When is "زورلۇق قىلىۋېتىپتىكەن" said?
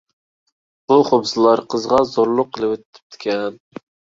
2.15-3.63